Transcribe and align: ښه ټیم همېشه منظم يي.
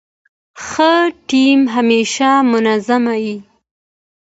ښه 0.65 0.91
ټیم 1.29 1.59
همېشه 1.75 2.29
منظم 2.51 3.03
يي. 3.25 3.37